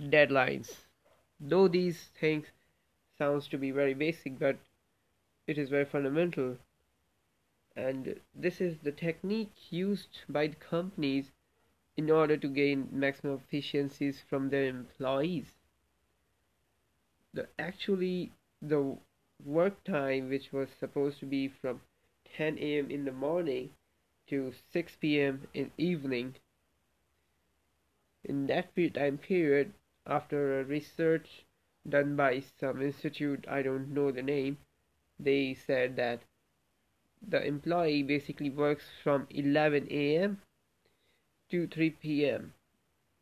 [0.00, 0.84] deadlines
[1.40, 2.46] though these things
[3.18, 4.56] sounds to be very basic but
[5.46, 6.56] it is very fundamental
[7.74, 11.30] and this is the technique used by the companies
[11.96, 15.46] in order to gain maximum efficiencies from their employees
[17.32, 18.96] the actually the
[19.44, 21.80] work time which was supposed to be from
[22.36, 22.90] 10 a.m.
[22.90, 23.70] in the morning
[24.26, 25.46] to 6 p.m.
[25.54, 26.34] in evening
[28.24, 29.72] in that time period
[30.06, 31.44] after a research
[31.88, 34.58] done by some institute I don't know the name
[35.18, 36.22] they said that
[37.20, 40.40] the employee basically works from 11 a.m.
[41.50, 42.54] to 3 p.m.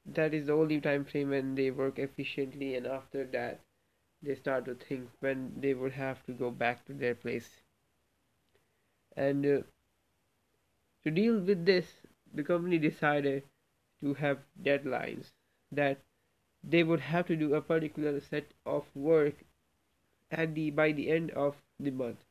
[0.04, 3.60] That is the only time frame when they work efficiently, and after that,
[4.22, 7.62] they start to think when they would have to go back to their place.
[9.16, 9.62] And uh,
[11.04, 13.44] to deal with this, the company decided
[14.00, 15.32] to have deadlines
[15.72, 15.98] that
[16.68, 19.44] they would have to do a particular set of work
[20.30, 22.24] at the by the end of the month.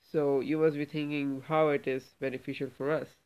[0.00, 3.18] So you must be thinking how it is beneficial for us.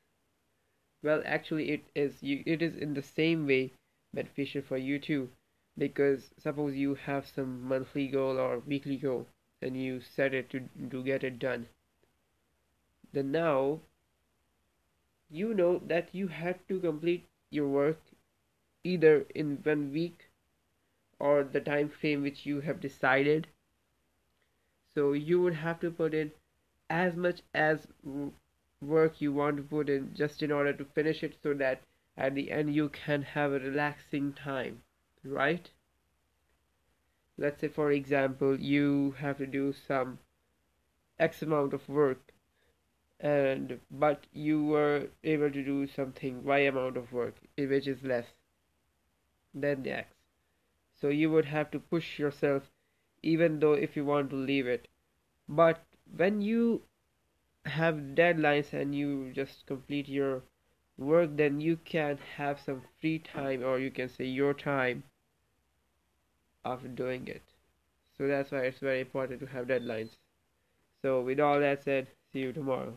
[1.03, 3.75] Well actually it is you it is in the same way
[4.15, 5.31] beneficial for you too
[5.77, 9.27] because suppose you have some monthly goal or weekly goal
[9.61, 11.69] and you set it to to get it done.
[13.13, 13.83] Then now
[15.31, 17.99] you know that you have to complete your work
[18.85, 20.31] either in one week
[21.19, 23.47] or the time frame which you have decided.
[24.95, 26.33] So you would have to put in
[26.89, 27.87] as much as
[28.81, 31.83] work you want to put in just in order to finish it so that
[32.17, 34.83] at the end you can have a relaxing time
[35.25, 35.71] right?
[37.37, 40.19] Let's say for example you have to do some
[41.19, 42.33] x amount of work
[43.21, 48.27] and but you were able to do something y amount of work which is less
[49.55, 50.15] than the x
[50.95, 52.71] so you would have to push yourself
[53.23, 54.89] even though if you want to leave it.
[55.49, 55.85] But
[56.17, 56.83] when you
[57.67, 60.43] have deadlines and you just complete your
[60.99, 65.05] work then you can have some free time or you can say your time
[66.65, 67.43] after doing it.
[68.17, 70.17] So that's why it's very important to have deadlines.
[71.03, 72.97] So with all that said see you tomorrow